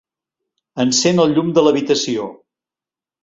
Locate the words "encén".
0.83-1.21